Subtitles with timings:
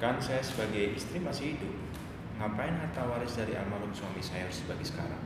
[0.00, 1.76] Kan saya sebagai istri masih hidup.
[2.40, 5.20] Ngapain harta waris dari almarhum suami saya harus dibagi sekarang?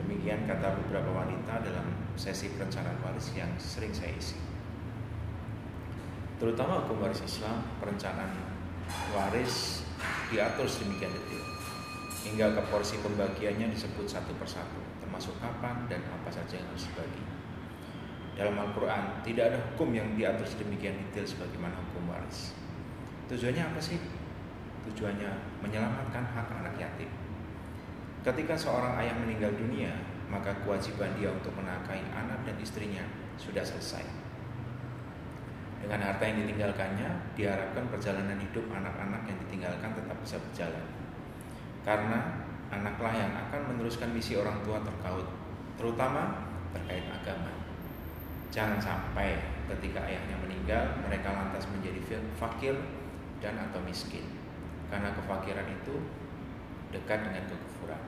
[0.00, 1.84] Demikian kata beberapa wanita dalam
[2.16, 4.40] sesi perencanaan waris yang sering saya isi.
[6.40, 8.32] Terutama hukum waris Islam, perencanaan
[9.12, 9.84] waris
[10.32, 11.44] diatur sedemikian detail
[12.24, 17.20] hingga ke porsi pembagiannya disebut satu persatu, termasuk kapan dan apa saja yang harus dibagi.
[18.32, 22.56] Dalam Al-Quran tidak ada hukum yang diatur sedemikian detail sebagaimana hukum waris.
[23.30, 23.94] Tujuannya apa sih?
[24.90, 25.30] Tujuannya
[25.62, 27.06] menyelamatkan hak anak yatim.
[28.26, 29.94] Ketika seorang ayah meninggal dunia,
[30.26, 33.06] maka kewajiban dia untuk menafkahi anak dan istrinya
[33.38, 34.02] sudah selesai.
[35.80, 37.08] Dengan harta yang ditinggalkannya,
[37.38, 40.86] diharapkan perjalanan hidup anak-anak yang ditinggalkan tetap bisa berjalan.
[41.86, 45.28] Karena anaklah yang akan meneruskan misi orang tua terkait,
[45.78, 47.48] terutama terkait agama.
[48.50, 49.38] Jangan sampai
[49.70, 52.74] ketika ayahnya meninggal, mereka lantas menjadi fakir
[53.40, 54.24] dan atau miskin.
[54.92, 55.96] Karena kefakiran itu
[56.94, 58.02] dekat dengan kekufuran.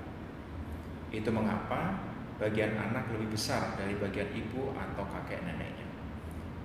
[1.13, 5.87] Itu mengapa bagian anak lebih besar dari bagian ibu atau kakek neneknya,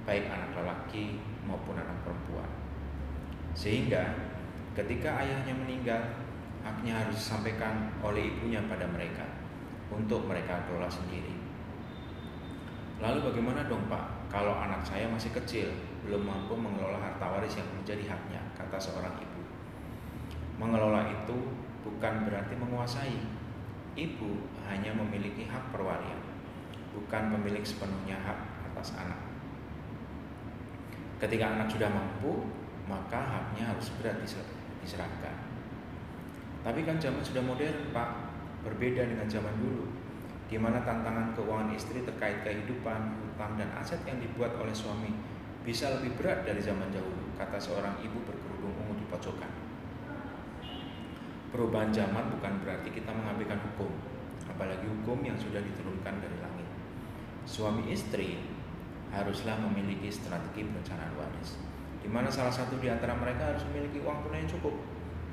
[0.08, 2.50] baik anak lelaki maupun anak perempuan.
[3.54, 4.18] Sehingga
[4.74, 6.02] ketika ayahnya meninggal,
[6.66, 9.26] haknya harus disampaikan oleh ibunya pada mereka
[9.94, 11.38] untuk mereka kelola sendiri.
[12.98, 15.72] Lalu bagaimana dong Pak kalau anak saya masih kecil
[16.04, 19.42] belum mampu mengelola harta waris yang menjadi haknya kata seorang ibu.
[20.60, 21.38] Mengelola itu
[21.84, 23.18] bukan berarti menguasai.
[23.98, 26.22] Ibu hanya memiliki hak perwalian,
[26.94, 28.38] bukan pemilik sepenuhnya hak
[28.70, 29.18] atas anak.
[31.18, 32.46] Ketika anak sudah mampu,
[32.86, 34.14] maka haknya harus segera
[34.86, 35.34] diserahkan.
[36.62, 38.30] Tapi kan zaman sudah modern, Pak.
[38.70, 40.07] Berbeda dengan zaman dulu
[40.48, 45.12] di mana tantangan keuangan istri terkait kehidupan, hutang, dan aset yang dibuat oleh suami
[45.68, 49.52] bisa lebih berat dari zaman dahulu, kata seorang ibu berkerudung ungu di pojokan.
[51.52, 53.92] Perubahan zaman bukan berarti kita mengabaikan hukum,
[54.48, 56.68] apalagi hukum yang sudah diturunkan dari langit.
[57.44, 58.40] Suami istri
[59.12, 61.60] haruslah memiliki strategi perencanaan waris,
[62.00, 64.76] di mana salah satu di antara mereka harus memiliki uang tunai yang cukup.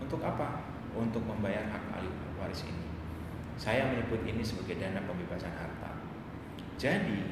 [0.03, 0.67] Untuk apa?
[0.99, 2.94] Untuk membayar hak ahli waris ini.
[3.55, 5.95] Saya menyebut ini sebagai dana pembebasan harta.
[6.75, 7.23] Jadi,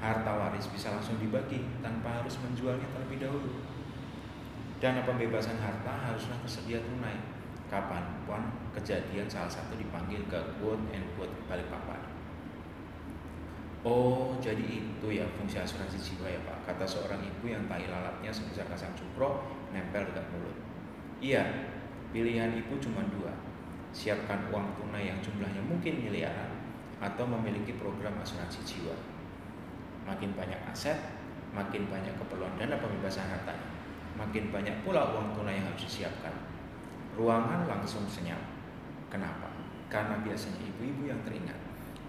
[0.00, 3.52] harta waris bisa langsung dibagi tanpa harus menjualnya terlebih dahulu.
[4.78, 7.18] Dana pembebasan harta haruslah tersedia tunai
[7.68, 8.40] kapan pun
[8.72, 12.00] kejadian salah satu dipanggil ke quote and quote balik papan.
[13.86, 18.32] Oh, jadi itu ya fungsi asuransi jiwa ya Pak, kata seorang ibu yang tai lalatnya
[18.34, 20.56] sebesar kasang cukro nempel dekat mulut.
[21.22, 21.46] Iya,
[22.10, 23.30] pilihan ibu cuma dua,
[23.98, 26.54] siapkan uang tunai yang jumlahnya mungkin miliaran
[27.02, 28.94] atau memiliki program asuransi jiwa.
[30.06, 30.94] Makin banyak aset,
[31.50, 33.66] makin banyak keperluan dana pembebasan hartanya.
[34.14, 36.30] Makin banyak pula uang tunai yang harus disiapkan.
[37.18, 38.38] Ruangan langsung senyap.
[39.10, 39.50] Kenapa?
[39.90, 41.58] Karena biasanya ibu-ibu yang teringat.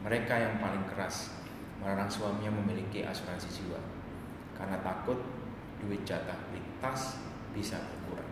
[0.06, 1.42] Mereka yang paling keras
[1.82, 3.82] melarang suaminya memiliki asuransi jiwa.
[4.54, 5.18] Karena takut
[5.82, 7.18] duit jatah beli tas
[7.50, 8.29] bisa berkurang.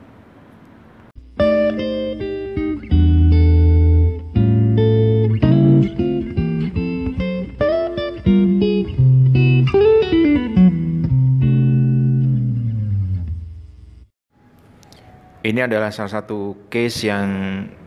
[15.47, 17.27] Ini adalah salah satu case yang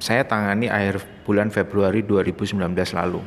[0.00, 2.56] saya tangani akhir bulan Februari 2019
[2.96, 3.20] lalu.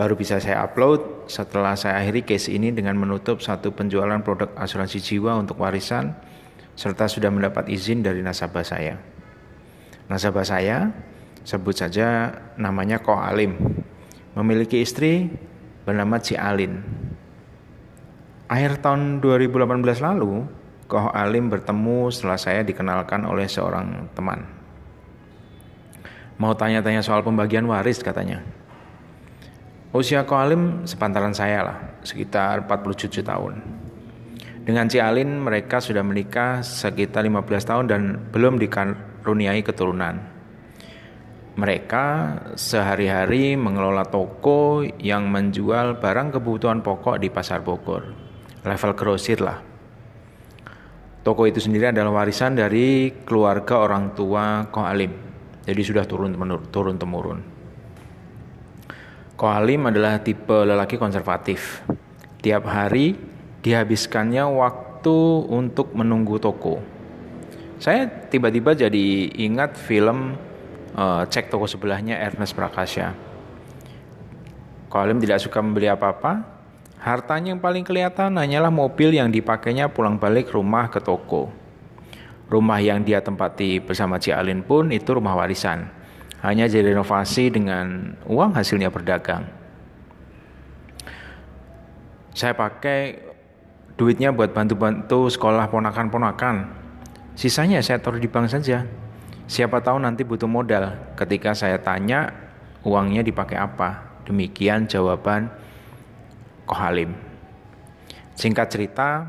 [0.00, 5.04] Baru bisa saya upload setelah saya akhiri case ini dengan menutup satu penjualan produk asuransi
[5.04, 6.16] jiwa untuk warisan
[6.72, 8.96] serta sudah mendapat izin dari nasabah saya.
[10.08, 10.88] Nasabah saya
[11.44, 13.60] sebut saja namanya Ko Alim.
[14.32, 15.28] Memiliki istri
[15.84, 16.80] bernama Ci Alin.
[18.48, 20.61] Akhir tahun 2018 lalu,
[20.92, 24.44] Koh Alim bertemu setelah saya dikenalkan oleh seorang teman.
[26.36, 28.44] Mau tanya-tanya soal pembagian waris katanya.
[29.96, 33.64] Usia Koh Alim sepantaran saya lah, sekitar 47 tahun.
[34.68, 40.20] Dengan Ci Alin mereka sudah menikah sekitar 15 tahun dan belum dikaruniai keturunan.
[41.56, 42.04] Mereka
[42.52, 48.12] sehari-hari mengelola toko yang menjual barang kebutuhan pokok di pasar Bogor.
[48.60, 49.71] Level grosir lah.
[51.22, 55.14] Toko itu sendiri adalah warisan dari keluarga orang tua Ko Alim.
[55.62, 56.34] Jadi sudah turun
[56.74, 57.38] turun temurun.
[59.38, 61.86] Ko Alim adalah tipe lelaki konservatif.
[62.42, 63.14] Tiap hari
[63.62, 66.82] dihabiskannya waktu untuk menunggu toko.
[67.78, 70.34] Saya tiba-tiba jadi ingat film
[70.98, 73.14] uh, cek toko sebelahnya Ernest Prakasya.
[74.90, 76.61] Ko Alim tidak suka membeli apa-apa,
[77.02, 81.50] Hartanya yang paling kelihatan hanyalah mobil yang dipakainya pulang balik rumah ke toko.
[82.46, 85.90] Rumah yang dia tempati bersama Ci Alin pun itu rumah warisan.
[86.46, 89.50] Hanya direnovasi dengan uang hasilnya berdagang.
[92.38, 93.18] Saya pakai
[93.98, 96.70] duitnya buat bantu-bantu sekolah ponakan-ponakan.
[97.34, 98.86] Sisanya saya taruh di bank saja.
[99.50, 100.94] Siapa tahu nanti butuh modal.
[101.18, 102.30] Ketika saya tanya
[102.86, 104.22] uangnya dipakai apa.
[104.22, 105.50] Demikian jawaban
[106.66, 107.14] Kohalim.
[108.34, 109.28] Singkat cerita,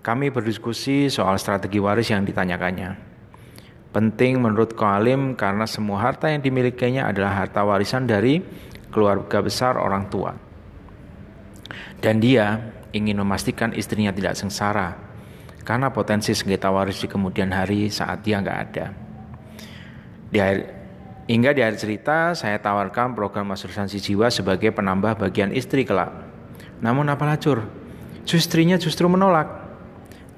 [0.00, 2.96] kami berdiskusi soal strategi waris yang ditanyakannya.
[3.90, 8.38] Penting menurut Kohalim karena semua harta yang dimilikinya adalah harta warisan dari
[8.94, 10.32] keluarga besar orang tua.
[11.98, 15.10] Dan dia ingin memastikan istrinya tidak sengsara
[15.66, 18.86] karena potensi sengketa waris di kemudian hari saat dia nggak ada.
[20.30, 20.60] Di akhir,
[21.26, 26.29] hingga di akhir cerita saya tawarkan program asuransi jiwa sebagai penambah bagian istri kelak.
[26.80, 27.64] Namun apa lacur?
[28.24, 29.48] Istrinya justru menolak.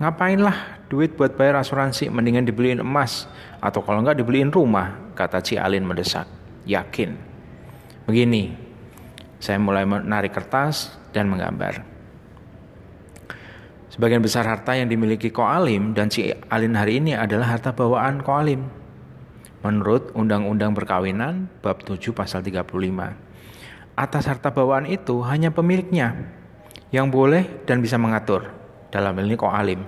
[0.01, 3.29] Ngapainlah duit buat bayar asuransi mendingan dibeliin emas
[3.61, 6.25] atau kalau enggak dibeliin rumah, kata Ci Alin mendesak.
[6.65, 7.15] Yakin.
[8.09, 8.55] Begini,
[9.43, 11.85] saya mulai menarik kertas dan menggambar.
[13.93, 18.25] Sebagian besar harta yang dimiliki Ko Alim dan Ci Alin hari ini adalah harta bawaan
[18.25, 18.65] Ko Alim.
[19.63, 23.32] Menurut Undang-Undang Perkawinan bab 7 pasal 35.
[23.93, 26.17] Atas harta bawaan itu hanya pemiliknya
[26.93, 28.49] yang boleh dan bisa mengatur
[28.89, 29.85] dalam hal ini Ko Alim.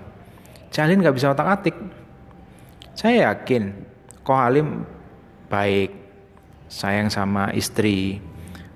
[0.68, 1.76] Jalin nggak bisa otak atik.
[2.92, 3.72] Saya yakin
[4.20, 4.84] Ko Alim
[5.48, 5.92] baik,
[6.68, 8.20] sayang sama istri.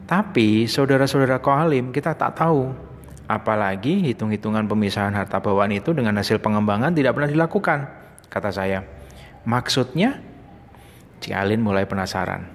[0.09, 2.89] Tapi saudara-saudara Ko Alim kita tak tahu.
[3.29, 7.79] Apalagi hitung-hitungan pemisahan harta bawaan itu dengan hasil pengembangan tidak pernah dilakukan,
[8.33, 8.81] kata saya.
[9.45, 10.17] Maksudnya,
[11.21, 12.47] Cialin mulai penasaran.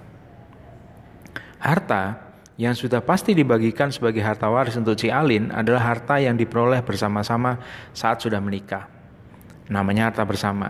[1.62, 2.23] Harta
[2.54, 7.58] yang sudah pasti dibagikan sebagai harta waris untuk Cialin adalah harta yang diperoleh bersama-sama
[7.98, 8.86] saat sudah menikah.
[9.74, 10.70] Namanya harta bersama.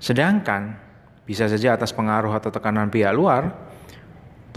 [0.00, 0.80] Sedangkan
[1.28, 3.52] bisa saja atas pengaruh atau tekanan pihak luar,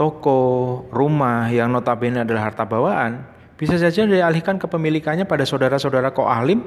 [0.00, 3.24] toko, rumah yang notabene adalah harta bawaan,
[3.56, 6.64] bisa saja dialihkan kepemilikannya pada saudara-saudara Koalim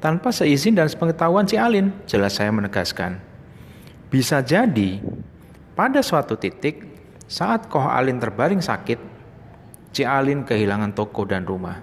[0.00, 1.92] tanpa seizin dan sepengetahuan Cialin.
[2.04, 3.20] Jelas saya menegaskan.
[4.12, 5.00] Bisa jadi
[5.76, 6.89] pada suatu titik
[7.30, 8.98] saat Koh Alin terbaring sakit,
[9.94, 11.78] Ci Alin kehilangan toko dan rumah.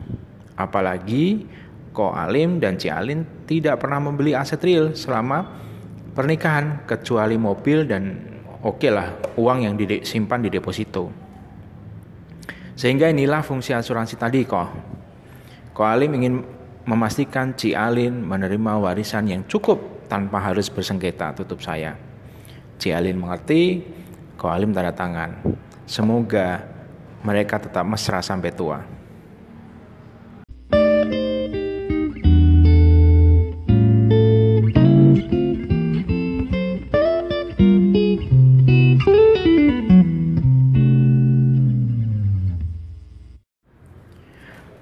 [0.60, 1.48] Apalagi
[1.96, 5.48] Koh Alim dan Ci Alin tidak pernah membeli aset real selama
[6.12, 8.04] pernikahan kecuali mobil dan
[8.60, 9.08] oke okay lah
[9.40, 11.08] uang yang disimpan di deposito.
[12.76, 14.68] Sehingga inilah fungsi asuransi tadi kok.
[15.72, 16.44] Ko Alim ingin
[16.84, 21.96] memastikan Ci Alin menerima warisan yang cukup tanpa harus bersengketa tutup saya.
[22.78, 23.96] Ci Alin mengerti
[24.38, 25.34] Ko Alim tanda tangan.
[25.90, 26.62] Semoga
[27.26, 28.86] mereka tetap mesra sampai tua.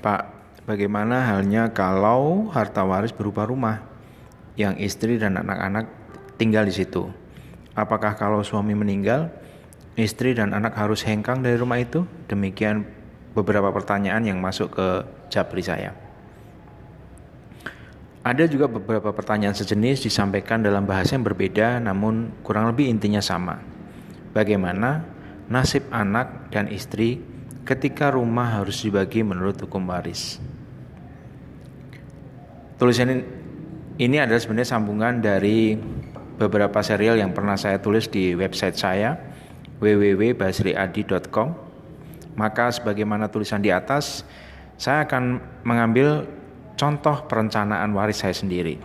[0.04, 0.24] Pak,
[0.68, 3.88] bagaimana halnya kalau harta waris berupa rumah
[4.60, 5.88] yang istri dan anak-anak
[6.36, 7.08] tinggal di situ?
[7.72, 9.45] Apakah kalau suami meninggal,
[9.96, 12.04] istri dan anak harus hengkang dari rumah itu?
[12.28, 12.84] Demikian
[13.36, 14.88] beberapa pertanyaan yang masuk ke
[15.32, 15.96] japri saya.
[18.26, 23.62] Ada juga beberapa pertanyaan sejenis disampaikan dalam bahasa yang berbeda namun kurang lebih intinya sama.
[24.34, 25.06] Bagaimana
[25.46, 27.22] nasib anak dan istri
[27.62, 30.42] ketika rumah harus dibagi menurut hukum waris?
[32.82, 33.24] Tulisan
[34.02, 35.78] ini adalah sebenarnya sambungan dari
[36.36, 39.35] beberapa serial yang pernah saya tulis di website saya
[39.80, 41.66] www.basriadi.com
[42.36, 44.28] maka sebagaimana tulisan di atas
[44.76, 46.28] saya akan mengambil
[46.76, 48.76] contoh perencanaan waris saya sendiri.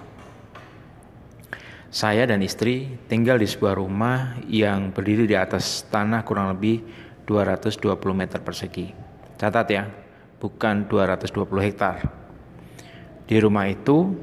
[1.91, 6.87] Saya dan istri tinggal di sebuah rumah yang berdiri di atas tanah kurang lebih
[7.27, 8.95] 220 meter persegi.
[9.35, 9.91] Catat ya
[10.39, 12.07] bukan 220 hektar.
[13.27, 14.15] Di rumah itu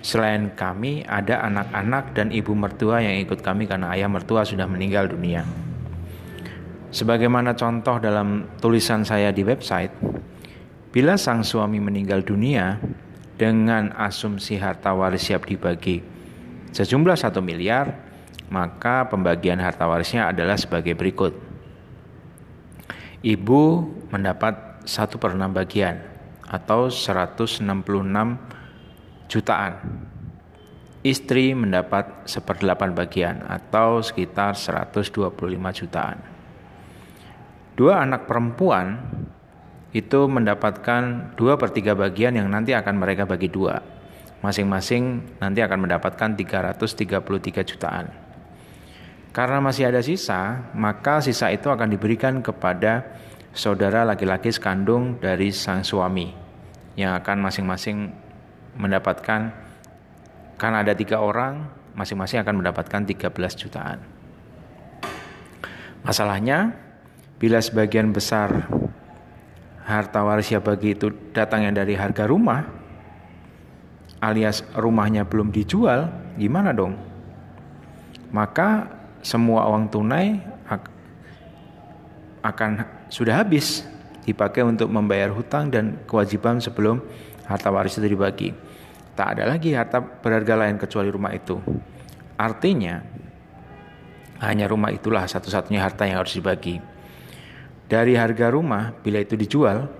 [0.00, 5.10] Selain kami, ada anak-anak dan ibu mertua yang ikut kami karena ayah mertua sudah meninggal
[5.10, 5.42] dunia.
[6.88, 9.92] Sebagaimana contoh dalam tulisan saya di website,
[10.88, 12.80] bila sang suami meninggal dunia
[13.36, 16.00] dengan asumsi harta waris siap dibagi
[16.72, 17.92] sejumlah satu miliar,
[18.48, 21.36] maka pembagian harta warisnya adalah sebagai berikut.
[23.18, 23.62] Ibu
[24.14, 26.00] mendapat satu per enam bagian
[26.46, 27.66] atau 166
[29.28, 29.76] jutaan.
[31.06, 35.30] Istri mendapat seperdelapan bagian atau sekitar 125
[35.78, 36.18] jutaan.
[37.78, 38.98] Dua anak perempuan
[39.94, 43.78] itu mendapatkan dua per tiga bagian yang nanti akan mereka bagi dua.
[44.42, 48.10] Masing-masing nanti akan mendapatkan 333 jutaan.
[49.30, 53.06] Karena masih ada sisa, maka sisa itu akan diberikan kepada
[53.54, 56.30] saudara laki-laki sekandung dari sang suami
[56.98, 58.10] yang akan masing-masing
[58.76, 59.54] mendapatkan
[60.58, 63.98] karena ada tiga orang masing-masing akan mendapatkan 13 jutaan.
[66.02, 66.74] Masalahnya
[67.38, 68.66] bila sebagian besar
[69.86, 72.66] harta waris ya bagi itu datangnya dari harga rumah
[74.18, 76.98] alias rumahnya belum dijual, gimana dong?
[78.34, 78.90] Maka
[79.22, 80.42] semua uang tunai
[82.42, 82.70] akan
[83.10, 83.86] sudah habis
[84.26, 87.00] dipakai untuk membayar hutang dan kewajiban sebelum
[87.48, 88.52] harta waris itu dibagi.
[89.16, 91.58] Tak ada lagi harta berharga lain kecuali rumah itu.
[92.38, 93.02] Artinya,
[94.38, 96.78] hanya rumah itulah satu-satunya harta yang harus dibagi.
[97.88, 99.90] Dari harga rumah, bila itu dijual,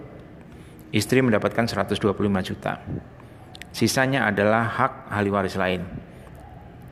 [0.95, 1.99] istri mendapatkan 125
[2.45, 2.79] juta.
[3.75, 5.83] Sisanya adalah hak ahli waris lain,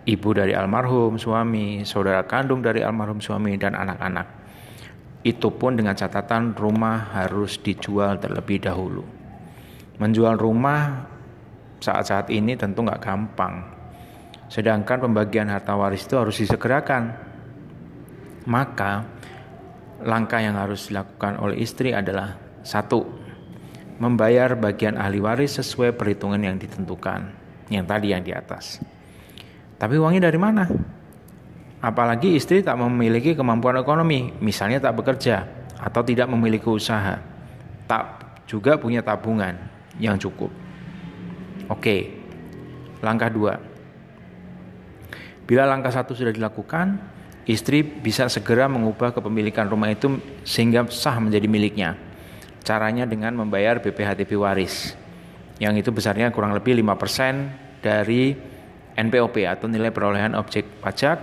[0.03, 4.27] ibu dari almarhum suami, saudara kandung dari almarhum suami, dan anak-anak.
[5.23, 9.16] Itu pun dengan catatan rumah harus dijual terlebih dahulu.
[9.97, 11.09] Menjual rumah
[11.81, 13.65] saat-saat ini tentu nggak gampang.
[14.53, 17.17] Sedangkan pembagian harta waris itu harus disegerakan.
[18.47, 19.03] Maka
[20.05, 23.03] langkah yang harus dilakukan oleh istri adalah satu,
[23.99, 27.33] membayar bagian ahli waris sesuai perhitungan yang ditentukan,
[27.73, 28.79] yang tadi yang di atas.
[29.81, 30.65] Tapi uangnya dari mana?
[31.83, 35.43] Apalagi istri tak memiliki kemampuan ekonomi, misalnya tak bekerja
[35.77, 37.19] atau tidak memiliki usaha,
[37.91, 38.05] tak
[38.47, 39.66] juga punya tabungan
[40.03, 40.53] yang cukup.
[41.67, 42.15] Oke,
[43.03, 43.59] langkah dua.
[45.47, 46.99] Bila langkah satu sudah dilakukan,
[47.47, 51.91] istri bisa segera mengubah kepemilikan rumah itu sehingga sah menjadi miliknya.
[52.67, 54.99] Caranya dengan membayar BPHTB waris,
[55.63, 58.35] yang itu besarnya kurang lebih 5% dari
[58.99, 61.19] NPOP atau nilai perolehan objek pajak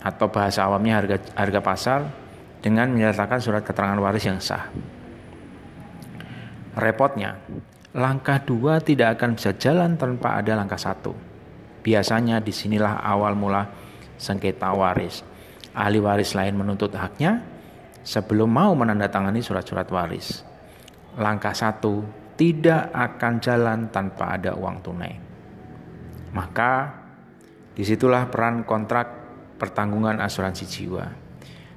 [0.00, 2.00] atau bahasa awamnya harga harga pasar
[2.62, 4.70] dengan menyertakan surat keterangan waris yang sah.
[6.78, 7.34] Repotnya,
[7.90, 11.10] langkah dua tidak akan bisa jalan tanpa ada langkah satu.
[11.82, 13.66] Biasanya di sinilah awal mula
[14.14, 15.26] sengketa waris.
[15.74, 17.42] Ahli waris lain menuntut haknya
[18.06, 20.46] sebelum mau menandatangani surat-surat waris.
[21.18, 22.06] Langkah satu
[22.38, 25.14] tidak akan jalan tanpa ada uang tunai.
[26.30, 26.94] Maka
[27.74, 29.06] di situlah peran kontrak
[29.58, 31.06] pertanggungan asuransi jiwa.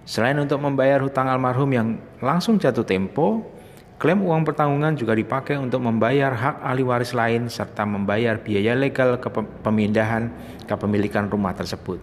[0.05, 1.88] Selain untuk membayar hutang almarhum yang
[2.22, 3.41] langsung jatuh tempo,
[4.01, 9.22] klaim uang pertanggungan juga dipakai untuk membayar hak ahli waris lain serta membayar biaya legal
[9.62, 10.34] pemindahan
[10.65, 12.01] kepemilikan rumah tersebut.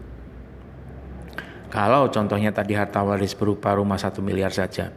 [1.66, 4.94] Kalau contohnya tadi harta waris berupa rumah satu miliar saja,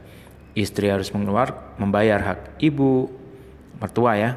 [0.54, 3.10] istri harus mengeluar membayar hak ibu,
[3.82, 4.30] mertua ya,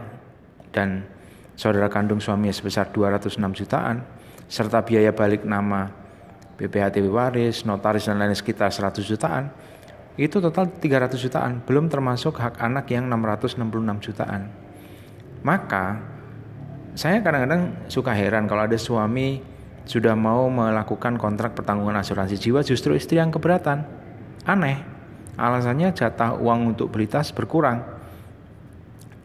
[0.74, 1.06] dan
[1.54, 4.02] saudara kandung suami sebesar 206 jutaan,
[4.50, 5.94] serta biaya balik nama
[6.58, 9.54] BPHTB waris, notaris dan lain sekitar 100 jutaan,
[10.16, 14.48] itu total 300 jutaan, belum termasuk hak anak yang 666 jutaan.
[15.44, 16.00] Maka
[16.96, 19.44] saya kadang-kadang suka heran kalau ada suami
[19.84, 23.86] sudah mau melakukan kontrak pertanggungan asuransi jiwa justru istri yang keberatan.
[24.48, 24.96] Aneh.
[25.36, 27.84] Alasannya jatah uang untuk beli tas berkurang.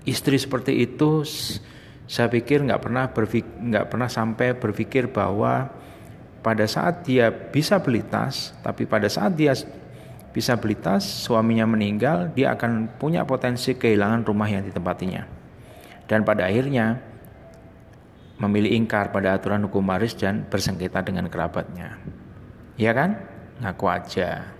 [0.02, 1.22] Istri seperti itu
[2.10, 5.70] saya pikir nggak pernah nggak pernah sampai berpikir bahwa
[6.42, 9.54] pada saat dia bisa beli tas, tapi pada saat dia
[10.30, 15.26] bisa beli tas, suaminya meninggal, dia akan punya potensi kehilangan rumah yang ditempatinya.
[16.06, 16.98] Dan pada akhirnya
[18.40, 21.98] memilih ingkar pada aturan hukum waris dan bersengketa dengan kerabatnya.
[22.78, 23.20] Ya kan?
[23.60, 24.59] Ngaku aja.